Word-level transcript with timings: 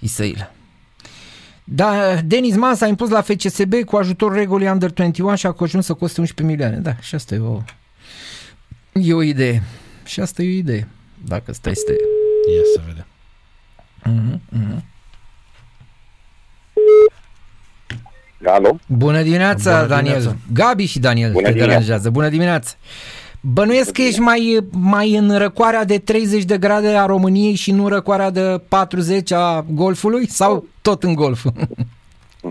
Isail. 0.00 0.50
Da, 1.64 2.14
Denis 2.24 2.56
Mas 2.56 2.80
a 2.80 2.86
impus 2.86 3.08
la 3.08 3.20
FCSB 3.22 3.74
cu 3.84 3.96
ajutorul 3.96 4.36
regulii 4.36 4.68
Under 4.68 4.90
21 4.92 5.34
și 5.36 5.46
a 5.46 5.54
ajuns 5.60 5.84
să 5.84 5.94
coste 5.94 6.20
11 6.20 6.54
milioane. 6.54 6.76
Da, 6.82 6.96
și 7.00 7.14
asta 7.14 7.34
e 7.34 7.38
o, 7.38 7.62
e 8.92 9.14
o 9.14 9.22
idee. 9.22 9.62
Și 10.04 10.20
asta 10.20 10.42
e 10.42 10.46
o 10.46 10.50
idee, 10.50 10.88
dacă 11.24 11.52
stai 11.52 11.74
să 11.74 11.82
te... 11.86 11.92
Ia 12.52 12.62
să 12.74 12.80
vedem. 12.86 13.06
Uh-huh, 14.06 14.38
uh-huh. 14.58 14.82
Alo? 18.46 18.78
Bună 18.86 19.22
dimineața, 19.22 19.74
Bună 19.74 19.86
Daniel. 19.86 20.14
dimineața. 20.14 20.38
Gabi 20.52 20.84
și 20.84 20.98
Daniel 20.98 21.32
Bună 21.32 21.44
te 21.46 21.52
dimineața. 21.52 21.72
deranjează. 21.80 22.10
Bună 22.10 22.28
dimineața. 22.28 22.70
Bănuiesc 23.40 23.90
că 23.92 24.02
ești 24.02 24.20
mai, 24.20 24.66
mai 24.70 25.14
în 25.16 25.38
răcoarea 25.38 25.84
de 25.84 25.98
30 25.98 26.44
de 26.44 26.58
grade 26.58 26.88
a 26.88 27.06
României 27.06 27.54
și 27.54 27.72
nu 27.72 27.88
răcoarea 27.88 28.30
de 28.30 28.60
40 28.68 29.32
a 29.32 29.64
golfului? 29.70 30.26
Sau 30.26 30.66
tot 30.82 31.02
în 31.02 31.14
golf? 31.14 31.44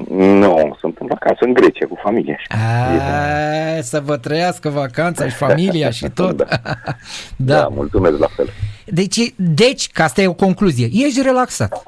Nu, 0.09 0.75
sunt 0.79 0.97
în 0.99 1.07
vacanță 1.07 1.45
în 1.45 1.53
Grecia 1.53 1.85
cu 1.87 1.97
familia. 2.03 2.39
A, 2.47 3.81
să 3.81 4.01
vă 4.05 4.17
trăiască 4.17 4.69
vacanța 4.69 5.27
și 5.29 5.35
familia 5.35 5.89
și 5.89 6.09
tot. 6.15 6.37
Da. 6.37 6.45
da. 7.35 7.59
da, 7.59 7.67
mulțumesc 7.67 8.17
la 8.17 8.27
fel. 8.35 8.49
Deci, 8.85 9.33
deci, 9.35 9.91
ca 9.91 10.03
asta 10.03 10.21
e 10.21 10.27
o 10.27 10.33
concluzie, 10.33 10.89
ești 10.91 11.21
relaxat. 11.21 11.83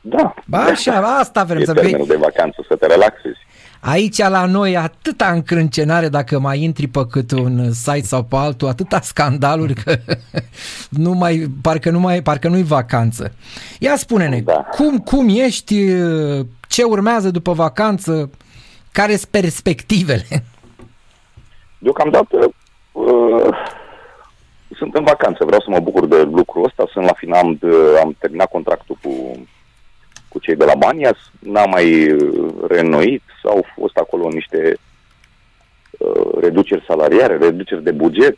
Da. 0.00 0.34
Ba, 0.46 0.58
așa, 0.58 0.92
asta 1.18 1.44
vrem 1.44 1.60
e 1.60 1.64
să 1.64 1.72
termenul 1.72 2.06
vedem. 2.06 2.20
de 2.20 2.24
vacanță, 2.24 2.64
să 2.68 2.76
te 2.76 2.86
relaxezi. 2.86 3.45
Aici 3.80 4.18
la 4.18 4.46
noi 4.46 4.76
atâta 4.76 5.26
încrâncenare 5.26 6.08
dacă 6.08 6.38
mai 6.38 6.62
intri 6.62 6.86
pe 6.86 7.06
cât 7.10 7.30
un 7.30 7.72
site 7.72 8.06
sau 8.06 8.22
pe 8.22 8.36
altul, 8.36 8.68
atâta 8.68 9.00
scandaluri 9.00 9.74
că 9.74 9.96
nu 11.04 11.12
mai, 11.12 11.46
parcă, 11.62 11.90
nu 11.90 11.98
mai, 11.98 12.22
parcă 12.22 12.48
nu-i 12.48 12.62
vacanță. 12.62 13.32
Ia 13.78 13.96
spune-ne, 13.96 14.40
Da. 14.40 14.66
cum, 14.76 14.98
cum 14.98 15.28
ești, 15.28 15.74
ce 16.68 16.82
urmează 16.82 17.30
după 17.30 17.52
vacanță, 17.52 18.30
care 18.92 19.16
sunt 19.16 19.30
perspectivele? 19.30 20.44
Deocamdată 21.78 22.36
uh, 22.92 23.48
sunt 24.76 24.94
în 24.94 25.04
vacanță, 25.04 25.44
vreau 25.44 25.60
să 25.60 25.70
mă 25.70 25.80
bucur 25.80 26.06
de 26.06 26.22
lucrul 26.22 26.64
ăsta, 26.64 26.84
sunt 26.92 27.04
la 27.04 27.12
final, 27.12 27.40
am, 27.40 27.60
am 28.02 28.16
terminat 28.18 28.50
contractul 28.50 28.98
cu, 29.02 29.10
cu 30.36 30.42
cei 30.42 30.56
de 30.56 30.64
la 30.64 30.74
Banias, 30.74 31.18
n-am 31.38 31.70
mai 31.70 32.12
uh, 32.12 32.54
reînnoit, 32.68 33.22
au 33.42 33.66
fost 33.74 33.96
acolo 33.96 34.28
niște 34.28 34.76
uh, 35.98 36.38
reduceri 36.40 36.84
salariare, 36.86 37.36
reduceri 37.36 37.82
de 37.82 37.90
buget, 37.90 38.36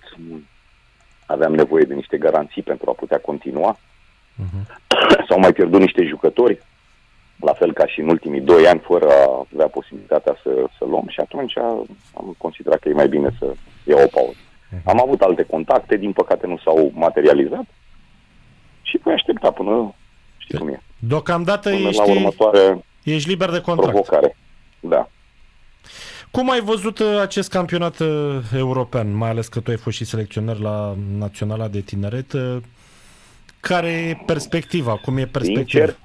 aveam 1.26 1.54
nevoie 1.54 1.84
de 1.84 1.94
niște 1.94 2.16
garanții 2.18 2.62
pentru 2.62 2.90
a 2.90 2.92
putea 2.92 3.18
continua. 3.18 3.78
S-au 5.28 5.38
mai 5.38 5.52
pierdut 5.52 5.80
niște 5.80 6.04
jucători, 6.04 6.58
la 7.40 7.52
fel 7.52 7.72
ca 7.72 7.86
și 7.86 8.00
în 8.00 8.08
ultimii 8.08 8.40
doi 8.40 8.66
ani, 8.66 8.80
fără 8.80 9.08
a 9.08 9.46
avea 9.52 9.66
posibilitatea 9.66 10.36
să, 10.42 10.50
să 10.78 10.84
luăm 10.84 11.06
și 11.08 11.20
atunci 11.20 11.56
am 11.58 12.34
considerat 12.38 12.78
că 12.78 12.88
e 12.88 12.92
mai 12.92 13.08
bine 13.08 13.30
să 13.38 13.54
iau 13.84 14.02
o 14.02 14.06
pauză. 14.06 14.38
Am 14.84 15.00
avut 15.00 15.20
alte 15.20 15.42
contacte, 15.42 15.96
din 15.96 16.12
păcate 16.12 16.46
nu 16.46 16.58
s-au 16.58 16.90
materializat 16.94 17.66
și 18.82 19.00
voi 19.02 19.12
aștepta 19.12 19.50
până, 19.50 19.94
știi 20.36 20.58
cum 20.58 20.68
e, 20.68 20.82
Deocamdată 20.98 21.68
până 21.70 21.80
la 21.82 21.88
ești, 21.88 22.10
următoare 22.10 22.84
ești 23.02 23.28
liber 23.28 23.50
de 23.50 23.60
contract. 23.60 23.90
provocare. 23.92 24.36
Da. 24.80 25.08
Cum 26.30 26.50
ai 26.50 26.60
văzut 26.60 26.98
uh, 26.98 27.18
acest 27.20 27.50
campionat 27.50 27.98
uh, 27.98 28.08
european, 28.56 29.16
mai 29.16 29.30
ales 29.30 29.48
că 29.48 29.60
tu 29.60 29.70
ai 29.70 29.76
fost 29.76 29.96
și 29.96 30.04
selecționer 30.04 30.58
la 30.58 30.94
Naționala 31.18 31.68
de 31.68 31.80
Tineret? 31.80 32.32
uh, 32.32 32.56
Care 33.60 33.88
e 33.88 34.22
perspectiva? 34.26 35.00
Cum 35.04 35.16
e 35.16 35.24
perspectiva? 35.26 35.84
Sincer, 35.84 35.96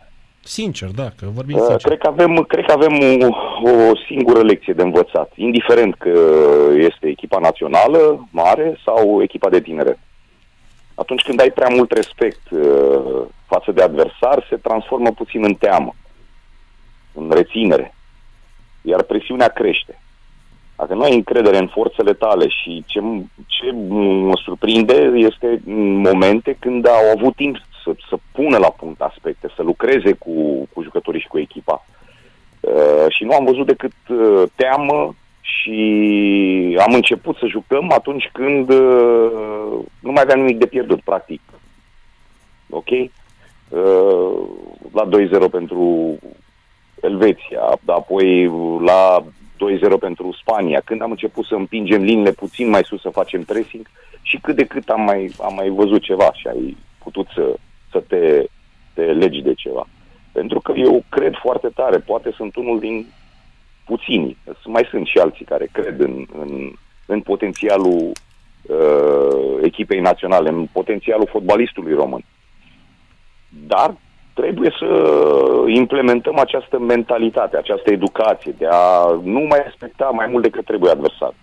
Sincer, 0.45 0.89
da, 0.89 1.11
că 1.19 1.25
vorbim 1.33 1.55
Uh, 1.57 1.63
sincer. 1.67 1.87
Cred 1.87 1.97
că 1.97 2.07
avem, 2.07 2.43
cred 2.47 2.65
că 2.65 2.71
avem 2.71 2.93
o, 3.21 3.69
o 3.69 3.95
singură 4.07 4.41
lecție 4.41 4.73
de 4.73 4.81
învățat, 4.81 5.31
indiferent 5.35 5.95
că 5.95 6.19
este 6.77 7.07
echipa 7.07 7.39
națională 7.39 8.27
mare 8.31 8.79
sau 8.85 9.21
echipa 9.21 9.49
de 9.49 9.61
tineret. 9.61 9.99
Atunci 10.95 11.21
când 11.21 11.41
ai 11.41 11.51
prea 11.51 11.67
mult 11.75 11.91
respect 11.91 12.49
uh, 12.51 13.21
față 13.63 13.71
de 13.77 13.83
adversar, 13.83 14.45
se 14.49 14.55
transformă 14.55 15.11
puțin 15.11 15.43
în 15.43 15.53
teamă, 15.53 15.95
în 17.13 17.31
reținere, 17.31 17.95
iar 18.81 19.03
presiunea 19.03 19.47
crește. 19.47 20.01
Dacă 20.75 20.93
nu 20.93 21.01
ai 21.03 21.15
încredere 21.15 21.57
în 21.57 21.67
forțele 21.67 22.13
tale 22.13 22.47
și 22.47 22.83
ce, 22.87 22.99
m- 22.99 23.45
ce 23.47 23.71
mă 24.21 24.37
surprinde 24.43 24.93
este 25.15 25.61
în 25.65 25.95
momente 25.95 26.57
când 26.59 26.87
au 26.87 27.11
avut 27.17 27.35
timp 27.35 27.57
să, 27.83 27.95
să 28.09 28.17
pună 28.31 28.57
la 28.57 28.69
punct 28.69 29.01
aspecte, 29.01 29.47
să 29.55 29.61
lucreze 29.61 30.11
cu, 30.13 30.67
cu 30.73 30.83
jucătorii 30.83 31.21
și 31.21 31.27
cu 31.27 31.39
echipa. 31.39 31.85
Uh, 32.59 33.05
și 33.09 33.23
nu 33.23 33.33
am 33.33 33.45
văzut 33.45 33.65
decât 33.65 33.93
uh, 34.09 34.43
teamă 34.55 35.15
și 35.41 36.77
am 36.87 36.93
început 36.93 37.37
să 37.37 37.45
jucăm 37.47 37.91
atunci 37.91 38.29
când 38.33 38.69
uh, 38.69 39.79
nu 39.99 40.11
mai 40.11 40.21
aveam 40.21 40.39
nimic 40.39 40.57
de 40.57 40.65
pierdut, 40.65 41.01
practic. 41.01 41.41
Ok? 42.69 42.89
Uh, 43.73 44.47
la 44.91 45.07
2-0 45.47 45.49
pentru 45.51 46.17
Elveția, 47.01 47.79
apoi 47.85 48.45
la 48.85 49.23
2-0 49.23 49.99
pentru 49.99 50.31
Spania, 50.41 50.81
când 50.85 51.01
am 51.01 51.11
început 51.11 51.45
să 51.45 51.55
împingem 51.55 52.01
liniile 52.03 52.31
puțin 52.31 52.69
mai 52.69 52.83
sus, 52.83 53.01
să 53.01 53.09
facem 53.09 53.43
pressing 53.43 53.87
și 54.21 54.37
cât 54.37 54.55
de 54.55 54.65
cât 54.65 54.89
am 54.89 55.01
mai, 55.01 55.31
am 55.41 55.53
mai 55.53 55.69
văzut 55.69 56.01
ceva 56.01 56.33
și 56.33 56.47
ai 56.47 56.77
putut 57.03 57.27
să, 57.33 57.55
să 57.91 58.03
te, 58.07 58.45
te 58.93 59.01
legi 59.01 59.41
de 59.41 59.53
ceva. 59.53 59.87
Pentru 60.31 60.59
că 60.59 60.73
eu 60.75 61.03
cred 61.09 61.35
foarte 61.41 61.67
tare, 61.67 61.97
poate 61.97 62.31
sunt 62.31 62.55
unul 62.55 62.79
din 62.79 63.05
puțini, 63.85 64.37
mai 64.65 64.87
sunt 64.89 65.07
și 65.07 65.17
alții 65.17 65.45
care 65.45 65.69
cred 65.71 65.99
în, 65.99 66.25
în, 66.39 66.71
în 67.05 67.21
potențialul 67.21 68.11
uh, 68.61 69.57
echipei 69.61 69.99
naționale, 69.99 70.49
în 70.49 70.67
potențialul 70.71 71.27
fotbalistului 71.31 71.93
român. 71.93 72.23
Dar 73.67 73.95
trebuie 74.33 74.73
să 74.79 74.87
implementăm 75.67 76.39
această 76.39 76.79
mentalitate, 76.79 77.57
această 77.57 77.91
educație 77.91 78.53
de 78.57 78.67
a 78.71 79.05
nu 79.23 79.39
mai 79.39 79.61
respecta 79.63 80.05
mai 80.05 80.27
mult 80.27 80.43
decât 80.43 80.65
trebuie 80.65 80.91
adversar. 80.91 81.33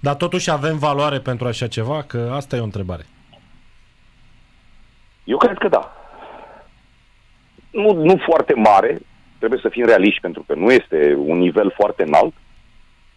Dar 0.00 0.14
totuși 0.14 0.50
avem 0.50 0.78
valoare 0.78 1.18
pentru 1.18 1.46
așa 1.46 1.66
ceva? 1.66 2.02
Că 2.02 2.30
asta 2.34 2.56
e 2.56 2.60
o 2.60 2.64
întrebare. 2.64 3.06
Eu 5.24 5.36
cred 5.36 5.58
că 5.58 5.68
da. 5.68 5.92
Nu, 7.70 7.92
nu 7.92 8.16
foarte 8.26 8.54
mare, 8.54 9.00
trebuie 9.38 9.60
să 9.62 9.68
fim 9.68 9.84
realiști 9.84 10.20
pentru 10.20 10.44
că 10.46 10.54
nu 10.54 10.72
este 10.72 11.16
un 11.18 11.38
nivel 11.38 11.72
foarte 11.76 12.02
înalt, 12.02 12.34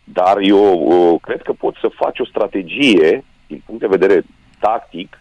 dar 0.03 0.37
eu 0.39 0.73
uh, 0.73 1.21
cred 1.21 1.41
că 1.41 1.53
poți 1.53 1.79
să 1.79 1.87
faci 1.95 2.19
o 2.19 2.25
strategie 2.25 3.23
din 3.47 3.61
punct 3.65 3.81
de 3.81 3.87
vedere 3.87 4.23
tactic 4.59 5.20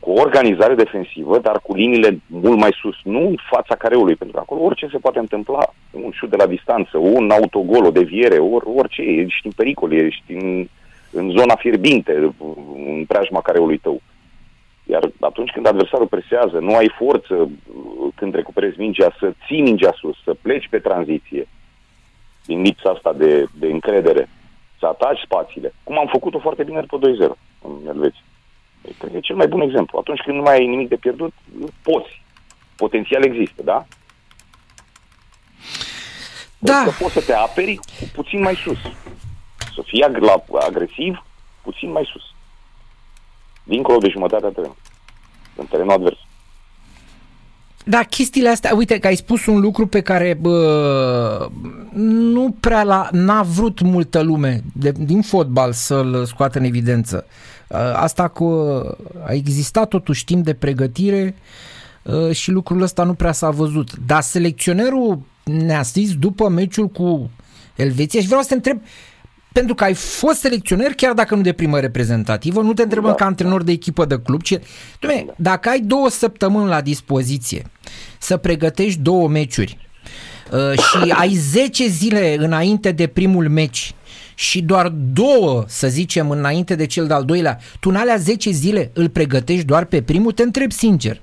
cu 0.00 0.10
o 0.10 0.20
organizare 0.20 0.74
defensivă, 0.74 1.38
dar 1.38 1.60
cu 1.62 1.74
liniile 1.74 2.18
mult 2.26 2.58
mai 2.58 2.76
sus, 2.80 2.96
nu 3.02 3.20
în 3.20 3.36
fața 3.50 3.74
careului, 3.74 4.14
pentru 4.14 4.36
că 4.36 4.42
acolo 4.42 4.64
orice 4.64 4.88
se 4.90 4.98
poate 4.98 5.18
întâmpla. 5.18 5.74
Un 5.90 6.10
șut 6.10 6.30
de 6.30 6.36
la 6.36 6.46
distanță, 6.46 6.98
un 6.98 7.30
autogol, 7.30 7.84
o 7.84 7.90
deviere, 7.90 8.38
or, 8.38 8.62
orice, 8.76 9.02
ești 9.02 9.46
în 9.46 9.52
pericol, 9.56 9.92
ești 9.92 10.32
în, 10.32 10.66
în 11.10 11.30
zona 11.30 11.54
fierbinte, 11.54 12.32
în 12.76 13.04
preajma 13.04 13.40
careului 13.40 13.78
tău. 13.78 14.00
Iar 14.84 15.10
atunci 15.20 15.50
când 15.50 15.66
adversarul 15.66 16.06
presează, 16.06 16.58
nu 16.58 16.76
ai 16.76 16.92
forță 16.98 17.34
uh, 17.34 17.48
când 18.14 18.34
recuperezi 18.34 18.78
mingea, 18.78 19.16
să 19.18 19.32
ții 19.46 19.60
mingea 19.60 19.92
sus, 19.96 20.16
să 20.24 20.34
pleci 20.42 20.68
pe 20.70 20.78
tranziție, 20.78 21.48
din 22.46 22.62
lipsa 22.62 22.90
asta 22.90 23.12
de, 23.12 23.46
de 23.58 23.66
încredere, 23.66 24.28
să 24.78 24.86
ataci 24.86 25.20
spațiile, 25.24 25.74
cum 25.84 25.98
am 25.98 26.06
făcut-o 26.06 26.38
foarte 26.38 26.62
bine 26.62 26.80
după 26.80 27.08
2-0 27.08 27.32
în 27.62 27.88
Elveția. 27.88 28.23
Cred 29.04 29.16
că 29.16 29.22
e 29.22 29.28
cel 29.28 29.36
mai 29.36 29.46
bun 29.46 29.60
exemplu. 29.60 29.98
Atunci 29.98 30.20
când 30.20 30.36
nu 30.36 30.42
mai 30.42 30.56
ai 30.56 30.66
nimic 30.66 30.88
de 30.88 30.96
pierdut, 30.96 31.32
poți. 31.82 32.22
Potențial 32.76 33.24
există, 33.24 33.62
da? 33.62 33.86
Da. 36.58 36.82
Că 36.84 36.90
poți 36.98 37.12
să 37.12 37.20
te 37.20 37.34
aperi 37.34 37.76
cu 37.76 38.04
puțin 38.14 38.40
mai 38.40 38.54
sus. 38.54 38.78
Să 39.74 39.82
fii 39.84 40.04
ag- 40.04 40.18
la, 40.18 40.44
agresiv, 40.66 41.24
puțin 41.62 41.90
mai 41.90 42.08
sus. 42.12 42.22
Dincolo 43.64 43.98
de 43.98 44.08
jumătatea 44.08 44.48
terenului. 44.48 44.82
În 45.56 45.66
terenul 45.66 45.92
advers. 45.92 46.18
Da, 47.84 48.02
chestiile 48.02 48.48
astea, 48.48 48.74
uite 48.74 48.98
că 48.98 49.06
ai 49.06 49.14
spus 49.16 49.46
un 49.46 49.60
lucru 49.60 49.86
pe 49.86 50.00
care 50.00 50.38
bă, 50.40 51.48
nu 51.92 52.56
prea 52.60 52.82
la, 52.82 53.08
n-a 53.12 53.42
vrut 53.42 53.80
multă 53.80 54.22
lume 54.22 54.60
de, 54.74 54.92
din 54.98 55.22
fotbal 55.22 55.72
să-l 55.72 56.24
scoată 56.24 56.58
în 56.58 56.64
evidență. 56.64 57.26
Uh, 57.68 57.78
Asta 57.94 58.28
cu 58.28 58.44
a 59.26 59.32
existat 59.32 59.88
totuși 59.88 60.24
timp 60.24 60.44
de 60.44 60.54
pregătire 60.54 61.34
uh, 62.02 62.30
și 62.30 62.50
lucrul 62.50 62.82
ăsta 62.82 63.02
nu 63.02 63.14
prea 63.14 63.32
s-a 63.32 63.50
văzut. 63.50 63.96
Dar 64.06 64.22
selecționerul 64.22 65.20
ne-a 65.44 65.82
zis 65.82 66.14
după 66.14 66.48
meciul 66.48 66.88
cu 66.88 67.30
Elveția 67.76 68.20
și 68.20 68.26
vreau 68.26 68.42
să 68.42 68.48
te 68.48 68.54
întreb 68.54 68.80
pentru 69.52 69.74
că 69.74 69.84
ai 69.84 69.94
fost 69.94 70.38
selecționer 70.38 70.92
chiar 70.92 71.12
dacă 71.12 71.34
nu 71.34 71.40
de 71.40 71.52
primă 71.52 71.80
reprezentativă, 71.80 72.60
nu 72.60 72.72
te 72.72 72.82
întrebăm 72.82 73.10
da. 73.10 73.16
ca 73.16 73.24
antrenor 73.24 73.62
de 73.62 73.72
echipă 73.72 74.04
de 74.04 74.18
club, 74.18 74.42
ci 74.42 74.58
Dumne, 75.00 75.26
dacă 75.36 75.68
ai 75.68 75.80
două 75.80 76.10
săptămâni 76.10 76.68
la 76.68 76.80
dispoziție 76.80 77.70
să 78.18 78.36
pregătești 78.36 79.00
două 79.00 79.28
meciuri 79.28 79.88
uh, 80.52 80.78
și 80.78 81.10
ai 81.10 81.34
10 81.34 81.86
zile 81.86 82.36
înainte 82.38 82.92
de 82.92 83.06
primul 83.06 83.48
meci 83.48 83.94
și 84.34 84.62
doar 84.62 84.88
două, 85.12 85.62
să 85.66 85.88
zicem, 85.88 86.30
înainte 86.30 86.74
de 86.74 86.86
cel 86.86 87.06
de-al 87.06 87.24
doilea, 87.24 87.58
tu 87.80 87.88
în 87.90 87.96
alea 87.96 88.16
10 88.16 88.50
zile 88.50 88.90
îl 88.94 89.08
pregătești 89.08 89.64
doar 89.64 89.84
pe 89.84 90.02
primul, 90.02 90.32
te 90.32 90.42
întreb 90.42 90.70
sincer. 90.70 91.20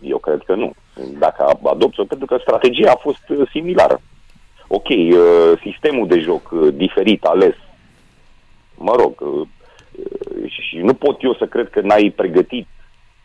Eu 0.00 0.18
cred 0.18 0.42
că 0.46 0.54
nu. 0.54 0.72
Dacă 1.18 1.58
adopți-o, 1.64 2.04
pentru 2.04 2.26
că 2.26 2.38
strategia 2.40 2.90
a 2.90 3.00
fost 3.00 3.28
uh, 3.28 3.48
similară. 3.50 4.00
Ok, 4.66 4.88
uh, 4.88 5.52
sistemul 5.62 6.06
de 6.06 6.18
joc 6.18 6.50
uh, 6.50 6.74
diferit, 6.74 7.24
ales, 7.24 7.54
mă 8.74 8.94
rog, 8.98 9.22
și 10.48 10.76
nu 10.76 10.94
pot 10.94 11.22
eu 11.22 11.34
să 11.34 11.46
cred 11.46 11.70
că 11.70 11.80
n-ai 11.80 12.12
pregătit 12.16 12.66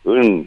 în 0.02 0.46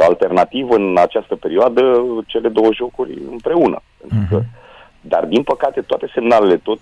alternativ 0.00 0.70
în 0.70 0.96
această 0.98 1.36
perioadă 1.36 2.04
cele 2.26 2.48
două 2.48 2.72
jocuri 2.72 3.18
împreună. 3.30 3.82
Uh-huh. 4.06 4.42
dar, 5.00 5.24
din 5.24 5.42
păcate, 5.42 5.80
toate 5.80 6.10
semnalele, 6.14 6.56
tot 6.56 6.78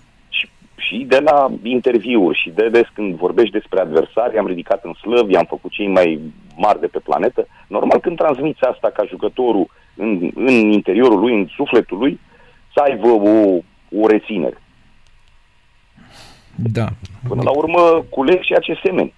și 0.87 1.05
de 1.07 1.19
la 1.19 1.51
interviuri 1.63 2.37
și 2.37 2.49
de 2.49 2.69
des 2.69 2.87
când 2.93 3.15
vorbești 3.15 3.51
despre 3.51 3.79
adversari, 3.79 4.37
am 4.37 4.47
ridicat 4.47 4.83
în 4.83 4.93
slăv, 4.93 5.29
i-am 5.29 5.45
făcut 5.49 5.71
cei 5.71 5.87
mai 5.87 6.19
mari 6.57 6.79
de 6.79 6.87
pe 6.87 6.99
planetă. 6.99 7.47
Normal 7.67 7.99
când 7.99 8.17
transmiți 8.17 8.63
asta 8.63 8.89
ca 8.93 9.03
jucătorul 9.05 9.67
în, 9.95 10.31
în 10.35 10.71
interiorul 10.71 11.19
lui, 11.19 11.33
în 11.33 11.47
sufletul 11.55 11.97
lui, 11.97 12.19
să 12.73 12.79
aibă 12.79 13.07
o, 13.07 13.59
o 14.01 14.07
reținere. 14.07 14.57
Da. 16.55 16.87
Până 17.27 17.41
la 17.43 17.51
urmă, 17.51 18.05
culeg 18.09 18.41
și 18.41 18.53
ce 18.61 18.79
semeni. 18.83 19.13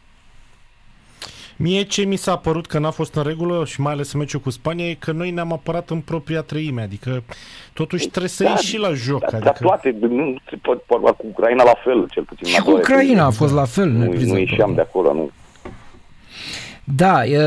Mie 1.60 1.82
ce 1.82 2.04
mi 2.04 2.16
s-a 2.16 2.36
părut 2.36 2.66
că 2.66 2.80
n-a 2.80 2.92
fost 2.92 3.16
în 3.16 3.24
regulă 3.24 3.66
și 3.66 3.82
mai 3.82 3.94
ales 3.94 4.14
în 4.14 4.20
meciul 4.20 4.40
cu 4.40 4.50
Spania 4.50 4.86
e 4.86 4.94
că 4.94 5.12
noi 5.12 5.32
ne-am 5.32 5.54
apărat 5.54 5.90
în 5.90 6.00
propria 6.00 6.42
treime, 6.42 6.82
adică 6.82 7.24
totuși 7.74 8.08
trebuie 8.08 8.30
să 8.30 8.44
da, 8.44 8.50
ieși 8.50 8.66
și 8.66 8.78
la 8.78 8.94
joc. 8.94 9.20
Da, 9.20 9.26
adică... 9.28 9.44
Dar 9.44 9.58
toate, 9.62 9.96
nu 10.00 10.36
se 10.50 10.56
poate 10.62 10.84
vorba 10.88 11.12
cu 11.12 11.26
Ucraina 11.30 11.64
la 11.64 11.74
fel, 11.84 12.08
cel 12.10 12.24
puțin. 12.24 12.48
Și 12.48 12.62
cu 12.62 12.72
Ucraina 12.72 13.26
a 13.26 13.30
fost 13.30 13.54
la 13.54 13.66
fel. 13.66 13.90
Nu, 13.90 14.14
nu 14.14 14.38
ieșeam 14.38 14.74
de 14.74 14.82
acolo, 14.82 15.14
nu. 15.14 15.30
Da, 16.84 17.26
e... 17.26 17.38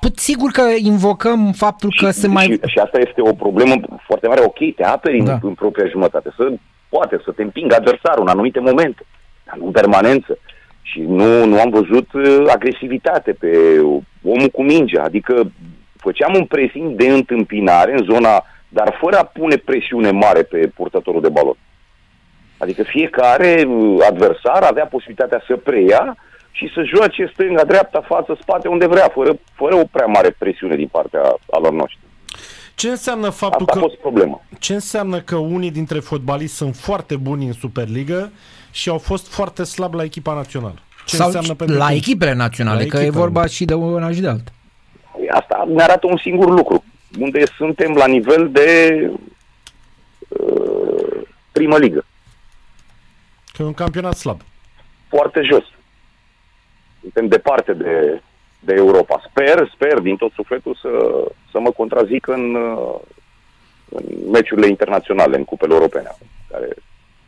Păi, 0.00 0.10
sigur 0.14 0.50
că 0.50 0.62
invocăm 0.76 1.52
faptul 1.52 1.90
și, 1.90 2.04
că 2.04 2.10
se 2.10 2.26
mai... 2.26 2.44
Și, 2.44 2.60
și 2.66 2.78
asta 2.78 2.98
este 2.98 3.20
o 3.20 3.32
problemă 3.32 3.74
foarte 4.06 4.26
mare. 4.26 4.40
Ok, 4.44 4.74
te 4.76 4.84
aperi 4.84 5.22
da. 5.22 5.32
în, 5.32 5.38
în 5.42 5.54
propria 5.54 5.86
jumătate. 5.86 6.32
Să 6.36 6.52
poate 6.88 7.20
să 7.24 7.30
te 7.30 7.42
împingă 7.42 7.74
adversarul 7.74 8.22
în 8.22 8.28
anumite 8.28 8.60
momente, 8.60 9.06
dar 9.44 9.56
nu 9.56 9.66
în 9.66 9.72
permanență 9.72 10.38
și 10.90 11.00
nu, 11.00 11.44
nu 11.44 11.60
am 11.60 11.70
văzut 11.70 12.12
uh, 12.12 12.44
agresivitate 12.46 13.32
pe 13.32 13.80
omul 14.22 14.48
cu 14.52 14.62
mingea. 14.62 15.02
Adică 15.02 15.50
făceam 15.96 16.34
un 16.34 16.44
pressing 16.44 16.94
de 16.94 17.08
întâmpinare 17.08 17.92
în 17.92 18.04
zona, 18.10 18.44
dar 18.68 18.96
fără 19.00 19.18
a 19.18 19.24
pune 19.24 19.56
presiune 19.56 20.10
mare 20.10 20.42
pe 20.42 20.70
purtătorul 20.74 21.20
de 21.20 21.28
balon. 21.28 21.56
Adică 22.58 22.82
fiecare 22.82 23.64
uh, 23.68 24.06
adversar 24.08 24.62
avea 24.62 24.86
posibilitatea 24.86 25.42
să 25.46 25.56
preia 25.56 26.16
și 26.50 26.70
să 26.74 26.82
joace 26.82 27.30
stânga, 27.32 27.64
dreapta, 27.64 28.00
față, 28.06 28.38
spate, 28.40 28.68
unde 28.68 28.86
vrea, 28.86 29.08
fără, 29.08 29.38
fără 29.54 29.74
o 29.74 29.84
prea 29.90 30.06
mare 30.06 30.30
presiune 30.38 30.76
din 30.76 30.88
partea 30.88 31.34
alor 31.50 31.72
noștri. 31.72 32.06
Ce 32.74 32.88
înseamnă 32.88 33.28
faptul 33.30 33.66
Asta 33.66 33.72
că... 33.72 33.78
a 33.78 33.88
fost 33.88 34.00
problema. 34.00 34.40
Ce 34.58 34.72
înseamnă 34.72 35.20
că 35.20 35.36
unii 35.36 35.70
dintre 35.70 35.98
fotbaliști 35.98 36.56
sunt 36.56 36.76
foarte 36.76 37.16
buni 37.16 37.46
în 37.46 37.52
Superligă 37.52 38.32
și 38.78 38.88
au 38.88 38.98
fost 38.98 39.28
foarte 39.28 39.64
slab 39.64 39.94
la 39.94 40.02
echipa 40.02 40.34
națională. 40.34 40.78
Ce 41.06 41.16
Sau 41.16 41.26
înseamnă 41.26 41.54
pentru 41.54 41.76
la 41.76 41.92
echipele 41.92 42.32
naționale, 42.32 42.82
la 42.82 42.88
că 42.88 42.96
echipele. 42.96 43.06
e 43.06 43.20
vorba 43.20 43.46
și 43.46 43.64
de 43.64 43.74
una 43.74 44.10
și 44.10 44.20
de 44.20 44.28
alta. 44.28 44.50
Asta 45.30 45.66
ne 45.68 45.82
arată 45.82 46.06
un 46.06 46.16
singur 46.16 46.50
lucru. 46.50 46.84
Unde 47.18 47.44
suntem 47.56 47.92
la 47.92 48.06
nivel 48.06 48.50
de 48.50 49.10
uh, 50.28 51.20
primă 51.52 51.76
ligă. 51.78 52.04
Că 53.52 53.62
e 53.62 53.64
un 53.64 53.74
campionat 53.74 54.16
slab. 54.16 54.40
Foarte 55.08 55.40
jos. 55.42 55.64
Suntem 57.00 57.28
departe 57.28 57.72
de, 57.72 58.22
de 58.60 58.74
Europa. 58.74 59.22
Sper, 59.30 59.70
sper 59.74 59.98
din 59.98 60.16
tot 60.16 60.32
sufletul 60.32 60.78
să, 60.80 60.90
să 61.50 61.60
mă 61.60 61.70
contrazic 61.70 62.26
în, 62.26 62.54
uh, 62.54 62.94
în 63.88 64.30
meciurile 64.30 64.68
internaționale, 64.68 65.36
în 65.36 65.44
cupele 65.44 65.74
europene, 65.74 66.16
care 66.50 66.68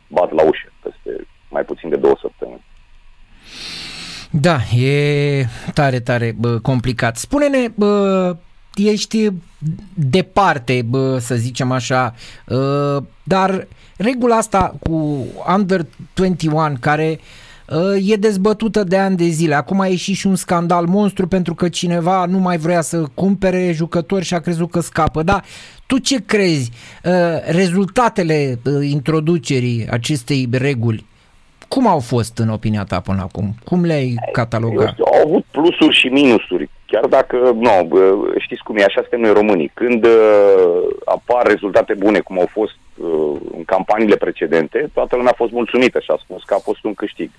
bat 0.07 0.31
la 0.31 0.43
ușă 0.43 0.70
peste 0.70 0.70
mai 1.51 1.63
puțin 1.63 1.89
de 1.89 1.95
două 1.95 2.17
săptămâni. 2.21 2.63
Da, 4.31 4.57
e 4.77 5.45
tare, 5.73 5.99
tare 5.99 6.35
bă, 6.37 6.59
complicat. 6.59 7.17
Spune-ne, 7.17 7.67
bă, 7.75 8.35
ești 8.75 9.29
departe, 9.93 10.81
bă, 10.89 11.17
să 11.17 11.35
zicem 11.35 11.71
așa, 11.71 12.15
uh, 12.47 13.03
dar 13.23 13.67
regula 13.97 14.35
asta 14.35 14.75
cu 14.79 15.25
Under 15.55 15.85
21 16.13 16.75
care 16.79 17.19
uh, 17.69 18.11
e 18.11 18.15
dezbătută 18.15 18.83
de 18.83 18.97
ani 18.97 19.17
de 19.17 19.27
zile. 19.27 19.55
Acum 19.55 19.79
a 19.79 19.87
ieșit 19.87 20.15
și 20.15 20.27
un 20.27 20.35
scandal 20.35 20.85
monstru 20.85 21.27
pentru 21.27 21.53
că 21.55 21.69
cineva 21.69 22.25
nu 22.25 22.37
mai 22.37 22.57
vrea 22.57 22.81
să 22.81 23.05
cumpere 23.13 23.71
jucători 23.71 24.25
și 24.25 24.33
a 24.33 24.39
crezut 24.39 24.71
că 24.71 24.79
scapă. 24.79 25.23
Da, 25.23 25.41
tu 25.85 25.97
ce 25.97 26.25
crezi? 26.25 26.71
Uh, 27.03 27.11
rezultatele 27.45 28.59
introducerii 28.81 29.87
acestei 29.89 30.47
reguli 30.51 31.09
cum 31.73 31.87
au 31.87 31.99
fost 31.99 32.37
în 32.37 32.49
opinia 32.49 32.83
ta 32.83 32.99
până 32.99 33.21
acum? 33.21 33.47
Cum 33.63 33.83
le-ai 33.85 34.15
catalogat? 34.31 34.95
Au 34.99 35.21
avut 35.25 35.45
plusuri 35.51 35.95
și 35.95 36.07
minusuri. 36.07 36.69
Chiar 36.85 37.05
dacă, 37.05 37.37
nu, 37.55 37.89
știți 38.37 38.63
cum 38.63 38.77
e, 38.77 38.83
așa 38.83 39.01
suntem 39.01 39.19
noi 39.19 39.33
românii. 39.33 39.71
Când 39.73 40.05
uh, 40.05 40.81
apar 41.05 41.45
rezultate 41.45 41.93
bune, 41.93 42.19
cum 42.19 42.39
au 42.39 42.49
fost 42.51 42.75
uh, 42.97 43.35
în 43.57 43.63
campaniile 43.65 44.15
precedente, 44.15 44.89
toată 44.93 45.15
lumea 45.15 45.31
a 45.31 45.41
fost 45.43 45.51
mulțumită 45.51 45.99
și 45.99 46.11
a 46.11 46.19
spus 46.23 46.43
că 46.43 46.53
a 46.53 46.57
fost 46.57 46.83
un 46.83 46.93
câștig. 46.93 47.29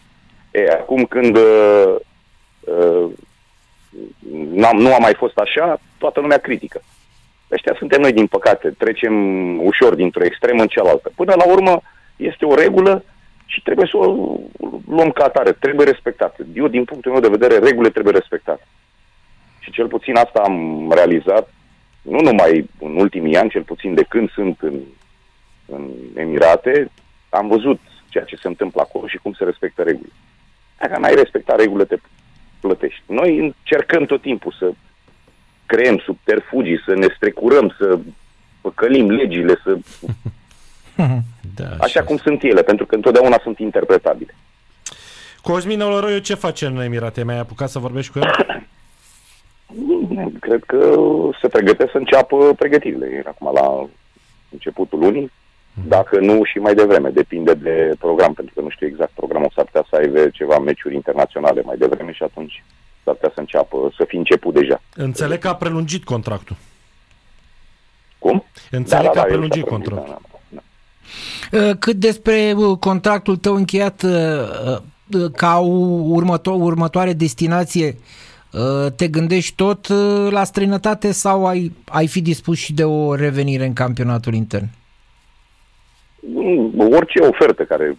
E, 0.50 0.70
acum 0.70 1.05
când 1.05 1.37
uh, 1.37 1.94
uh, 2.61 3.11
nu 4.76 4.94
a 4.94 4.99
mai 4.99 5.14
fost 5.14 5.37
așa, 5.37 5.81
toată 5.99 6.20
lumea 6.20 6.38
critică. 6.38 6.82
Ăștia 7.50 7.75
suntem 7.78 8.00
noi, 8.00 8.12
din 8.12 8.26
păcate. 8.26 8.75
Trecem 8.78 9.14
ușor 9.64 9.94
dintr-o 9.94 10.25
extremă 10.25 10.62
în 10.62 10.69
cealaltă. 10.69 11.11
Până 11.14 11.35
la 11.37 11.44
urmă, 11.52 11.81
este 12.17 12.44
o 12.44 12.55
regulă 12.55 13.05
și 13.52 13.62
trebuie 13.62 13.87
să 13.90 13.96
o 13.96 14.04
luăm 14.87 15.10
ca 15.10 15.25
atare, 15.25 15.52
trebuie 15.52 15.87
respectate. 15.87 16.46
Eu, 16.54 16.69
din 16.69 16.84
punctul 16.84 17.12
meu 17.12 17.20
de 17.20 17.37
vedere, 17.37 17.58
regulile 17.58 17.90
trebuie 17.90 18.14
respectate. 18.14 18.66
Și 19.58 19.70
cel 19.70 19.88
puțin 19.88 20.16
asta 20.16 20.40
am 20.40 20.88
realizat, 20.93 21.52
nu 22.02 22.20
numai 22.20 22.70
în 22.78 22.96
ultimii 22.96 23.37
ani, 23.37 23.50
cel 23.50 23.62
puțin 23.62 23.94
de 23.94 24.02
când 24.02 24.30
sunt 24.30 24.59
în, 24.61 24.80
în 25.66 25.90
Emirate, 26.14 26.90
am 27.28 27.49
văzut 27.49 27.80
ceea 28.09 28.25
ce 28.25 28.37
se 28.37 28.49
întâmplă 28.49 28.80
acolo 28.80 29.06
și 29.06 29.18
cum 29.18 29.32
se 29.32 29.44
respectă 29.44 29.82
regulile. 29.82 30.14
Dacă 30.78 30.99
n-ai 30.99 31.14
respectat 31.14 31.59
regulile, 31.59 31.85
te 31.85 31.97
plătești. 32.61 33.02
Noi 33.06 33.38
încercăm 33.38 34.04
tot 34.04 34.21
timpul 34.21 34.54
să 34.59 34.73
creăm 35.66 35.99
subterfugii, 35.99 36.82
să 36.87 36.94
ne 36.94 37.06
strecurăm, 37.16 37.75
să 37.78 37.99
păcălim 38.61 39.11
legile, 39.11 39.54
să 39.64 39.78
Da, 41.54 41.64
așa, 41.64 41.76
așa 41.80 42.02
cum 42.02 42.16
sunt 42.16 42.42
ele, 42.42 42.62
pentru 42.62 42.87
că 42.87 42.94
întotdeauna 42.94 43.40
sunt 43.42 43.59
interpretabile. 43.59 44.35
Cosmin 45.42 45.80
Oloroiu 45.80 46.18
ce 46.18 46.35
face 46.35 46.66
în 46.66 46.80
Emirate? 46.80 47.23
Mai 47.23 47.35
ai 47.35 47.40
apucat 47.40 47.68
să 47.68 47.78
vorbești 47.78 48.12
cu 48.12 48.18
el? 48.18 48.30
Cred 50.40 50.62
că 50.66 50.97
se 51.40 51.49
pregătesc 51.49 51.90
să 51.90 51.99
înceapă 51.99 52.54
pregătirile. 52.59 53.23
Acum 53.26 53.52
la 53.52 53.88
începutul 54.50 54.99
lunii, 54.99 55.32
mhm. 55.75 55.88
dacă 55.88 56.18
nu 56.18 56.44
și 56.44 56.59
mai 56.59 56.75
devreme, 56.75 57.11
depinde 57.11 57.54
de 57.54 57.94
program, 57.99 58.32
pentru 58.32 58.54
că 58.54 58.61
nu 58.61 58.68
știu 58.68 58.87
exact 58.87 59.11
programul, 59.11 59.52
s-ar 59.54 59.64
putea 59.64 59.87
să 59.90 59.97
aibă 59.97 60.28
ceva 60.28 60.59
meciuri 60.59 60.94
internaționale 60.94 61.62
mai 61.62 61.76
devreme 61.76 62.12
și 62.12 62.23
atunci 62.23 62.64
s-ar 63.04 63.14
putea 63.14 63.30
să 63.35 63.40
înceapă, 63.40 63.92
să 63.97 64.04
fi 64.04 64.16
început 64.16 64.54
deja. 64.54 64.82
Înțeleg 64.94 65.38
că 65.38 65.49
a 65.49 65.54
prelungit 65.54 66.04
contractul. 66.04 66.56
Cum? 68.18 68.44
Înțeleg 68.71 69.04
da, 69.04 69.12
da, 69.12 69.12
că 69.12 69.18
a 69.18 69.23
da, 69.23 69.28
prelungit 69.28 69.64
contractul. 69.64 70.09
Da, 70.09 70.18
da. 70.23 70.31
Uh, 70.31 70.31
cât 71.78 71.97
despre 71.97 72.52
uh, 72.56 72.78
contractul 72.78 73.37
tău 73.37 73.54
încheiat 73.54 74.02
uh, 74.02 75.28
ca 75.37 75.61
următo- 76.18 76.59
următoare 76.59 77.12
destinație, 77.12 77.97
te 78.97 79.09
gândești 79.09 79.54
tot 79.54 79.88
la 80.30 80.44
străinătate 80.44 81.12
sau 81.12 81.47
ai, 81.47 81.73
ai 81.88 82.06
fi 82.06 82.21
dispus 82.21 82.59
și 82.59 82.73
de 82.73 82.85
o 82.85 83.14
revenire 83.14 83.64
în 83.64 83.73
campionatul 83.73 84.35
intern? 84.35 84.64
Mm, 86.21 86.73
orice 86.78 87.18
ofertă 87.21 87.64
care 87.64 87.97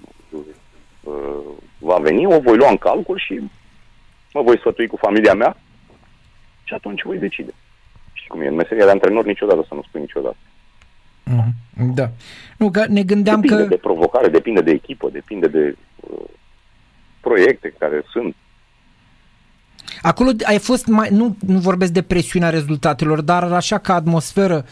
va 1.80 1.98
veni, 1.98 2.26
o 2.26 2.40
voi 2.40 2.58
lua 2.58 2.70
în 2.70 2.78
calcul 2.78 3.18
și 3.18 3.40
mă 4.34 4.42
voi 4.42 4.58
sfătui 4.58 4.88
cu 4.88 4.98
familia 4.98 5.34
mea 5.34 5.58
și 6.64 6.74
atunci 6.74 7.04
voi 7.04 7.18
decide. 7.18 7.54
Știi 8.14 8.30
cum 8.30 8.42
e, 8.42 8.48
în 8.48 8.56
meseria 8.56 8.86
de 8.86 8.92
antrenor 8.92 9.26
niciodată 9.26 9.66
să 9.68 9.74
nu 9.74 9.84
spui 9.88 10.02
niciodată. 10.02 10.38
Mhm. 11.24 11.94
Da. 11.94 12.10
Nu, 12.58 12.70
că 12.70 12.86
ne 12.88 13.04
gândeam 13.04 13.42
depinde 13.42 13.64
că... 13.64 13.70
de 13.70 13.76
provocare, 13.76 14.28
depinde 14.28 14.62
de 14.62 14.72
echipă, 14.72 15.10
depinde 15.12 15.48
de 15.48 15.76
uh, 15.96 16.20
proiecte 17.22 17.74
care 17.78 18.04
sunt. 18.12 18.36
Acolo 20.02 20.30
ai 20.44 20.60
fost 20.60 20.88
mai... 20.88 21.10
Nu, 21.12 21.36
nu 21.48 21.60
vorbesc 21.60 21.92
de 21.92 22.02
presiunea 22.02 22.50
rezultatelor, 22.50 23.22
dar 23.22 23.44
așa 23.44 23.78
ca 23.78 23.94
atmosferă 23.94 24.66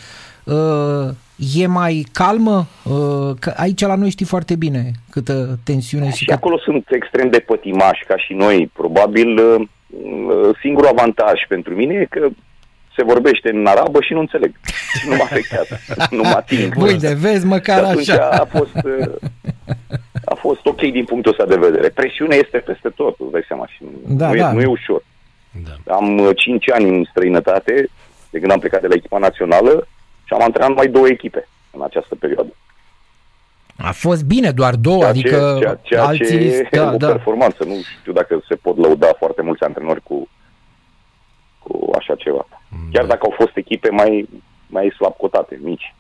uh, 0.44 1.10
e 1.56 1.68
mai 1.68 2.06
calmă? 2.12 2.68
Uh, 2.84 3.36
că 3.40 3.54
aici 3.56 3.82
la 3.82 3.96
noi 3.96 4.10
știi 4.10 4.26
foarte 4.26 4.56
bine 4.56 4.92
câtă 5.10 5.60
tensiune 5.64 6.10
și, 6.10 6.18
Și 6.18 6.26
cât... 6.26 6.36
acolo 6.36 6.58
sunt 6.58 6.88
extrem 6.90 7.30
de 7.30 7.40
pătimași 7.40 8.04
ca 8.08 8.18
și 8.18 8.34
noi. 8.34 8.72
Probabil 8.74 9.38
uh, 9.38 9.68
uh, 9.88 10.58
singurul 10.62 10.90
avantaj 10.90 11.46
pentru 11.48 11.76
mine 11.76 11.94
e 11.94 12.06
că 12.06 12.30
se 13.02 13.08
vorbește 13.14 13.50
în 13.50 13.66
arabă 13.66 14.02
și 14.02 14.14
nu 14.14 14.20
înțeleg. 14.20 14.52
Și 15.00 15.08
nu 15.10 15.16
mă 15.16 15.24
afectează. 15.24 15.80
nu 16.10 16.22
mă 16.22 16.36
ating. 16.36 16.74
Uite, 16.88 17.14
vezi, 17.14 17.40
Și 17.40 17.46
măcar 17.46 17.84
atunci 17.84 18.10
așa. 18.10 18.30
a 18.30 18.46
fost, 18.46 18.76
uh, 18.84 19.14
a 20.26 20.36
fost 20.36 20.66
ok 20.66 20.82
din 20.82 21.06
punctul 21.06 21.32
ăsta 21.32 21.46
de 21.46 21.66
vedere. 21.68 21.90
Presiunea 21.90 22.38
este 22.38 22.58
peste 22.58 22.90
tot, 22.90 23.16
îți 23.20 23.32
dai 23.32 23.44
seama. 23.48 23.66
Și 23.68 23.84
nu, 23.84 24.16
Da, 24.16 24.28
nu, 24.28 24.36
da. 24.36 24.50
E, 24.50 24.54
nu 24.54 24.62
e 24.62 24.66
ușor. 24.66 25.04
Da. 25.86 25.94
Am 25.94 26.18
uh, 26.18 26.30
5 26.36 26.70
ani 26.72 26.90
în 26.90 27.04
străinătate, 27.10 27.90
de 28.30 28.40
când 28.40 28.52
am 28.52 28.60
plecat 28.60 28.82
de 28.82 28.88
la 28.88 28.94
echipa 28.96 29.18
națională 29.18 29.88
și 30.24 30.34
am 30.34 30.42
antrenat 30.42 30.70
numai 30.70 30.88
două 30.88 31.08
echipe 31.08 31.48
în 31.72 31.82
această 31.84 32.16
perioadă. 32.16 32.54
A 33.78 33.92
fost 33.92 34.24
bine, 34.26 34.52
doar 34.52 34.76
două, 34.76 34.98
Ceea 34.98 35.10
adică 35.10 35.54
ce, 35.54 35.60
ceea, 35.60 35.80
ceea 35.82 36.04
alții... 36.06 36.26
ce 36.28 36.36
e 36.36 36.68
da, 36.72 36.92
o 36.94 36.98
da. 36.98 37.08
performanță. 37.08 37.64
Nu 37.64 37.74
știu 38.00 38.14
dacă 38.14 38.44
se 38.48 38.56
pot 38.56 38.78
lăuda 38.78 39.10
foarte 39.18 39.42
mulți 39.42 39.64
antrenori 39.64 40.02
cu, 40.04 40.30
cu 41.60 41.92
așa 41.98 42.16
ceva. 42.16 42.48
Chiar 42.92 43.06
dacă 43.06 43.20
au 43.24 43.34
fost 43.38 43.52
echipe 43.58 43.90
mai, 43.90 44.30
mai 44.68 44.94
slab 44.98 45.16
cotate, 45.18 45.60
mici. 45.64 45.96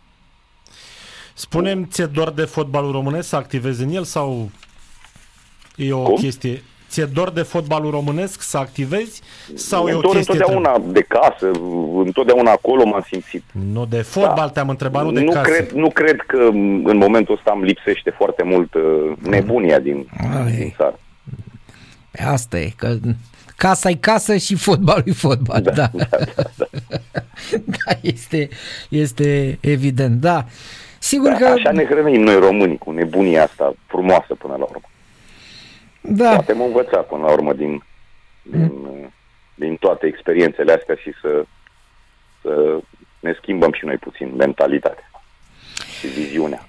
Spune-mi, 1.33 1.85
ți-e 1.85 2.05
dor 2.05 2.29
de 2.31 2.41
fotbalul 2.45 2.91
românesc 2.91 3.27
să 3.27 3.35
activezi 3.35 3.83
în 3.83 3.89
el 3.89 4.03
sau 4.03 4.49
e 5.75 5.93
o 5.93 6.03
Cum? 6.03 6.15
chestie... 6.15 6.63
Ți-e 6.89 7.05
dor 7.05 7.29
de 7.29 7.41
fotbalul 7.41 7.91
românesc 7.91 8.41
să 8.41 8.57
activezi 8.57 9.21
sau 9.53 9.87
e 9.87 9.91
o 9.91 9.93
Îmi 9.93 10.01
dor 10.01 10.15
chestie... 10.15 10.33
întotdeauna 10.33 10.77
de 10.85 11.01
casă, 11.01 11.51
întotdeauna 12.03 12.51
acolo 12.51 12.85
m-am 12.85 13.05
simțit. 13.07 13.43
Nu 13.73 13.85
de 13.85 14.01
fotbal, 14.01 14.35
Da. 14.35 14.49
te-am 14.49 14.69
întrebat, 14.69 15.03
nu 15.03 15.11
de 15.11 15.21
nu, 15.21 15.31
casă. 15.31 15.49
cred, 15.51 15.71
nu 15.71 15.89
cred 15.89 16.21
că 16.27 16.37
în 16.83 16.97
momentul 16.97 17.35
ăsta 17.35 17.51
îmi 17.55 17.65
lipsește 17.65 18.09
foarte 18.09 18.43
mult 18.43 18.73
uh, 18.73 18.81
nebunia 19.21 19.79
din, 19.79 20.07
Ai. 20.43 20.51
din 20.55 20.73
țară. 20.77 20.99
Asta 22.25 22.59
e, 22.59 22.71
că 22.75 22.95
casa 23.67 23.89
e 23.89 23.95
casă 23.95 24.37
și 24.37 24.55
fotbalul 24.55 25.03
e 25.05 25.11
fotbal, 25.11 25.61
da. 25.61 25.71
Da, 25.71 25.89
da, 26.09 26.17
da, 26.35 26.43
da. 26.55 27.17
da 27.65 27.91
este, 28.01 28.49
este 28.89 29.57
evident, 29.61 30.19
da. 30.19 30.45
Sigur 30.99 31.29
Da, 31.29 31.37
că... 31.37 31.45
Așa 31.45 31.71
ne 31.71 31.85
hrănim 31.85 32.21
noi 32.21 32.39
românii 32.39 32.77
cu 32.77 32.91
nebunia 32.91 33.43
asta 33.43 33.73
frumoasă 33.85 34.35
până 34.35 34.55
la 34.57 34.63
urmă. 34.63 34.89
Da, 36.01 36.29
Poate 36.29 36.53
mă 36.53 36.63
învăța 36.63 36.97
până 36.97 37.21
la 37.21 37.31
urmă 37.31 37.53
din, 37.53 37.83
din, 38.41 38.71
uh, 38.83 39.07
din 39.55 39.75
toate 39.75 40.05
experiențele 40.07 40.73
astea 40.73 40.95
și 40.95 41.11
să, 41.21 41.45
să 42.41 42.79
ne 43.19 43.33
schimbăm 43.41 43.71
și 43.73 43.85
noi 43.85 43.97
puțin 43.97 44.33
mentalitatea 44.35 45.11
și 45.99 46.07
viziunea. 46.07 46.65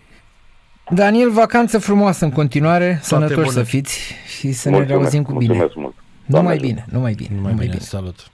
Daniel, 0.91 1.31
vacanță 1.31 1.79
frumoasă 1.79 2.25
în 2.25 2.31
continuare, 2.31 2.99
sănătoși 3.03 3.35
bune. 3.35 3.49
să 3.49 3.63
fiți 3.63 4.15
și 4.39 4.53
să 4.53 4.71
ne 4.71 4.83
reauzim 4.85 5.23
cu 5.23 5.33
bine. 5.33 5.55
mulțumesc 5.55 5.75
mult. 5.77 6.02
Numai 6.25 6.57
Doamne 6.57 6.67
bine, 6.67 6.87
numai 6.91 7.15
bine, 7.15 7.35
Numai 7.35 7.55
bine, 7.55 7.79
salut. 7.79 8.31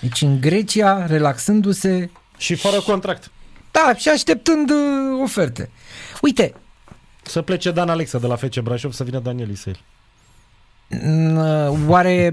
Deci 0.00 0.22
în 0.22 0.40
Grecia, 0.40 1.06
relaxându-se, 1.06 2.10
Și 2.36 2.54
fără 2.54 2.80
contract. 2.80 3.30
da, 3.70 3.94
și 3.96 4.08
așteptând 4.08 4.70
uh, 4.70 4.76
oferte. 5.22 5.70
Uite, 6.22 6.54
Să 7.22 7.42
plece 7.42 7.70
Dan 7.70 7.88
Alexa 7.88 8.18
de 8.18 8.26
la 8.26 8.36
FC 8.36 8.60
Brașov 8.60 8.92
să 8.92 9.04
vină 9.04 9.18
Daniel 9.18 9.50
Isel. 9.50 9.78
n- 10.90 11.86
oare 11.88 12.32